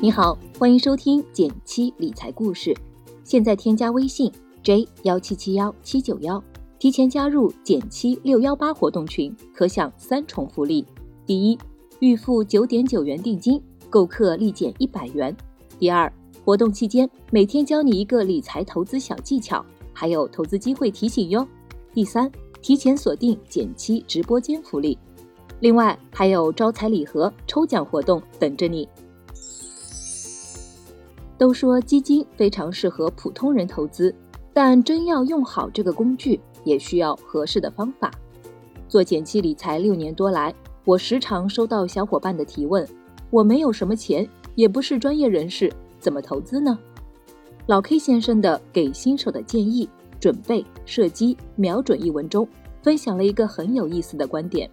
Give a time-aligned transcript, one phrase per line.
[0.00, 2.72] 你好，欢迎收听减七理财故事。
[3.24, 4.30] 现在添加微信
[4.62, 6.40] j 幺七七幺七九幺，
[6.78, 10.86] 提前加入减七六幺八活动群，可享三重福利：
[11.26, 11.58] 第一，
[11.98, 15.34] 预付九点九元定金，购课立减一百元；
[15.80, 16.10] 第二，
[16.44, 21.44] 活动期间每天教你一个理财投资小技巧，还有投资机会提醒哟；
[21.92, 22.30] 第三，
[22.62, 24.96] 提前锁定减七直播间福利，
[25.58, 28.88] 另外还有招财礼盒、抽奖活动等着你。
[31.38, 34.12] 都说基金非常适合普通人投资，
[34.52, 38.10] 但真要用好这个工具，也需要合适的方法。
[38.88, 40.52] 做减期理财六年多来，
[40.84, 42.86] 我时常收到小伙伴的提问：
[43.30, 46.76] 我没有什么钱，也不是专业人士，怎么投资呢？
[47.66, 52.48] 老 K 先生的给新手的建议、准备、射击、瞄准一文中，
[52.82, 54.68] 分享了一个很有意思的观点：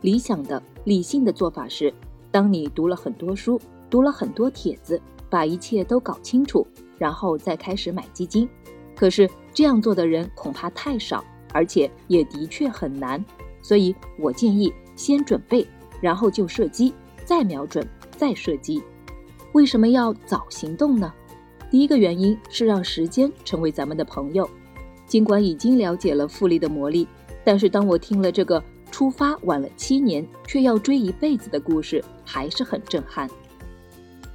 [0.00, 1.94] 理想的、理性的做法是，
[2.32, 5.00] 当你读了很多书，读了很多帖子。
[5.30, 6.66] 把一切都搞清楚，
[6.98, 8.48] 然后再开始买基金。
[8.96, 13.24] 可是这样做的人恐怕太少，而且也的确很难。
[13.62, 15.66] 所以我建议先准备，
[16.00, 16.92] 然后就射击，
[17.24, 17.86] 再瞄准，
[18.16, 18.82] 再射击。
[19.52, 21.12] 为什么要早行动呢？
[21.70, 24.48] 第一个原因是让时间成为咱们的朋友。
[25.06, 27.06] 尽管已经了解了复利的魔力，
[27.44, 33.28] 但是当我听了这个出发晚了七年却要追一辈子的故事，还是很震撼。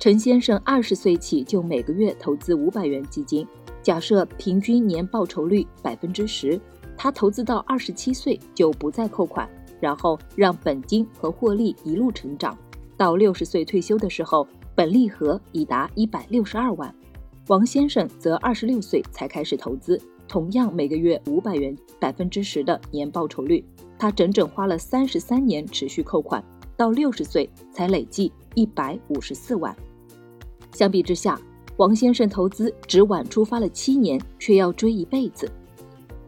[0.05, 3.43] 陈先生二十岁起就每个月投资五百元基金，
[3.81, 6.61] 假设平均年报酬率百分之十，
[6.95, 12.55] 他投资到二十七岁就不再扣款，然后让本金和获利一路成长，
[12.95, 16.93] 到六十岁退休的时候，本利和已达一百六十二万。
[17.47, 23.65] 王先生则二十六岁才开始投资，同样每个月五百元，百分之十的年报酬率，
[23.97, 26.43] 他整整花了三十三年持续扣款，
[26.77, 29.75] 到六十岁才累计一百五十四万。
[30.75, 31.39] 相比之下，
[31.77, 35.49] 王先生投资只晚出发了七年，却要追一辈子。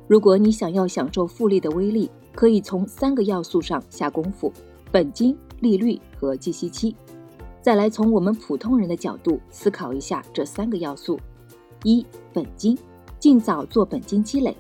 [0.08, 4.50] 如果你想要享受复利的威力，可以从三个要素上下功夫：
[4.90, 6.96] 本金、利率和计息期。
[7.62, 11.20] 再来从我们普通人的角度思考一下这三个要素：
[11.84, 12.78] 一、本金，
[13.20, 14.54] 尽早做本金积累；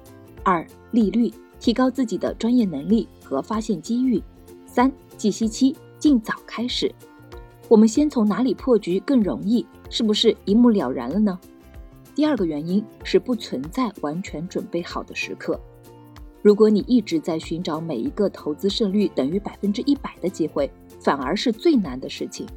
[0.44, 4.19] 二、利率，提高自己的专业能力和发现机遇；
[4.66, 6.94] 三、计息期，尽早开始。
[7.69, 9.66] 我们先从哪里破局更容易？
[9.89, 11.38] 是不是一目了然了呢？
[12.16, 15.59] 第二个原因是不存在完全准备好的时刻。
[16.41, 20.69] 如果你一直在寻找每一个投资胜率等于百分之一百的机会，
[21.01, 22.47] 反而是最难的事情。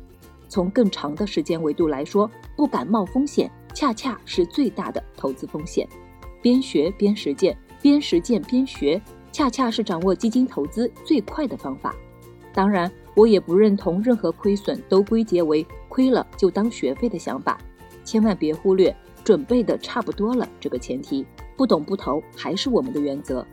[0.48, 5.88] 从更长的时间维度来说，不敢冒风险，恰恰是最大的投资风险。
[6.40, 9.00] 边学边实践，边实践边学，
[9.32, 11.94] 恰恰是掌握基金投资最快的方法。
[12.52, 17.58] 当然，我也不认同任何亏损都归结为亏了就当学费的想法，
[18.04, 18.94] 千万别忽略
[19.24, 21.26] 准备的差不多了这个前提。
[21.56, 23.46] 不懂不投还是我们的原则。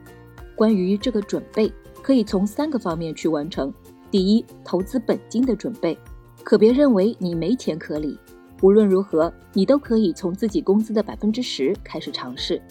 [0.56, 3.74] 关于这个准备，可以从三个方面去完成。
[4.10, 5.98] 第一，投资本金的准备，
[6.44, 8.18] 可别认为你没钱可理。
[8.62, 12.62] 无论如何，你都可以从自己工资的百分之十开始尝试，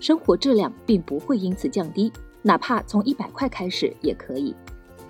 [0.00, 2.12] 生活质量并不会因此降低，
[2.42, 4.54] 哪怕从一百块开始也可以。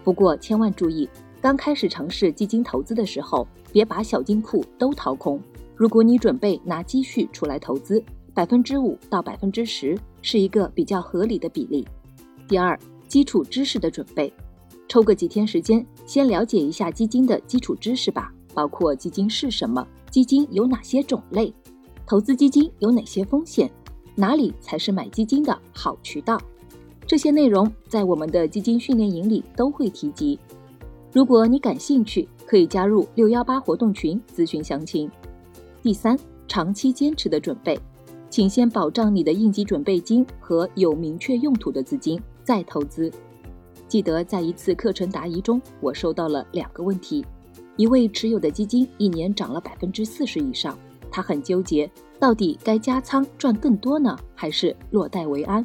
[0.09, 1.07] 不过千万注意，
[1.39, 5.39] 刚开始尝试基金投资的时候，别把小金库都掏空。
[5.77, 8.03] 如果你准备拿积蓄出来投资，
[8.33, 11.87] 百分之五到百分之十是一个比较合理的比例。
[12.49, 14.33] 第二，基础知识的准备，
[14.89, 21.53] 抽个几天时间，先了解一下基金的基础知识吧，包括基金是什么，基金有哪些种类，
[22.07, 23.71] 投资基金有哪些风险，
[24.15, 26.41] 哪里才是买基金的好渠道。
[27.09, 30.39] 这些内容在我们的基金训练营里都会提及。
[31.11, 35.11] 如果你感兴趣，可以加入六幺八活动群咨询详情。
[35.83, 37.81] 第三，长期坚持的准备，
[38.29, 43.11] 请先保障你的应急准备金和有明确用途的资金，再投资。
[43.89, 47.25] 记得在一次课程答疑中，我收到了两个问题：
[47.79, 50.79] 一位持有的基金一年涨了百分之四十以上，
[51.11, 51.91] 他很纠结，
[52.21, 55.65] 到底该加仓赚更多呢，还是落袋为安？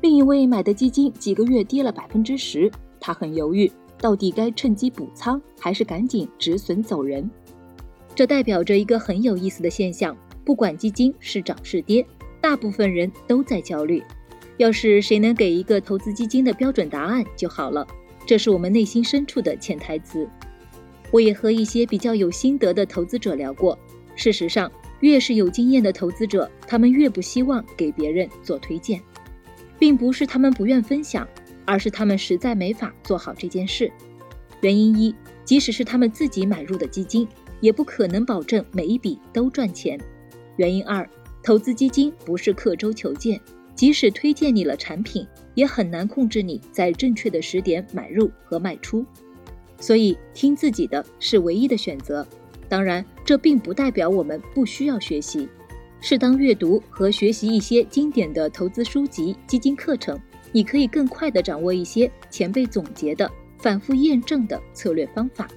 [0.00, 7.28] 另一位买的基金几个月跌了百分之十，他很犹豫，到底该趁机补仓还是赶紧止损走人？
[8.14, 12.06] 这代表着一个很有意思的现象：不管基金是涨是跌，
[12.40, 14.02] 大部分人都在焦虑。
[14.56, 17.86] 要是谁能给一个投资基金的标准答案就好了，
[18.24, 20.28] 这是我们内心深处的潜台词。
[21.10, 23.78] 我也和一些比较有心得的投资者聊过，
[24.14, 29.00] 事实上，越是有经验的投资者，他们越不希望给别人做推荐。
[29.78, 31.26] 并不是他们不愿分享，
[31.64, 33.90] 而是他们实在没法做好这件事。
[34.60, 35.14] 原因一，
[35.44, 37.26] 即使是他们自己买入的基金，
[37.60, 39.98] 也不可能保证每一笔都赚钱。
[40.56, 41.08] 原因二，
[41.42, 43.40] 投资基金不是刻舟求剑，
[43.74, 49.06] 即使推荐你了产品，也很难控制你在正确的时点买入和卖出。
[49.78, 52.26] 所以，听自己的是唯一的选择。
[52.68, 55.48] 当然，这并不代表我们不需要学习，
[56.00, 60.18] 适当阅读和学习一些经典的投资书籍、基金课程，
[60.52, 65.48] 你可以更快地掌握一些前辈总结的、反复验证的策略方法。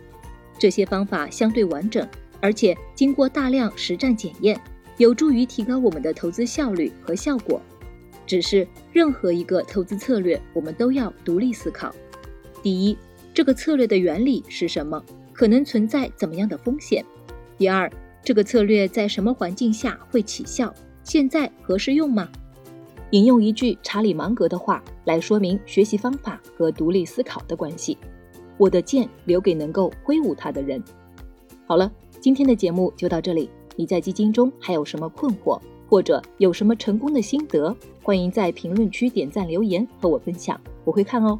[0.57, 2.07] 这些方法相对完整，
[2.39, 4.59] 而且经过大量实战检验，
[4.97, 7.61] 有助于提高我们的投资效率和效果。
[8.25, 11.93] 只是任何一个投资策略，我们都要独立思考。
[12.63, 12.97] 第一，
[13.33, 15.03] 这个策略的原理是什么？
[15.33, 17.03] 可能存在怎么样的风险？
[17.57, 17.91] 第二，
[18.23, 20.73] 这个策略在什么环境下会起效？
[21.03, 22.29] 现在合适用吗？
[23.09, 27.97] 引用一句查理芒格的话来说明学习方法和独立思考的关系：
[28.57, 30.81] 我的剑留给能够挥舞它的人。
[31.65, 33.50] 好了，今天的节目就到这里。
[33.75, 35.59] 你在基金中还有什么困惑，
[35.89, 37.75] 或者有什么成功的心得？
[38.03, 41.39] 欢迎在评论区点赞留言和我分享，我会看哦。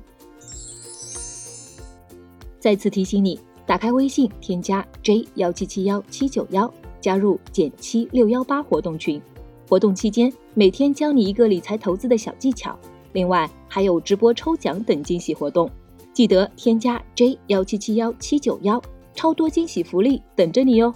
[2.60, 3.40] 再次提醒你。
[3.72, 6.70] 打开微信，添加 J 幺七七幺七九幺，
[7.00, 9.22] 加入减七六幺八活动群。
[9.66, 12.78] 活动期间，每天教你一个理财投资的小技巧，
[13.14, 15.72] 另外还有直播抽奖等惊喜活动。
[16.12, 18.82] 记得添加 J 幺七七幺七九幺，
[19.16, 20.94] 超多惊喜福利等着你哟！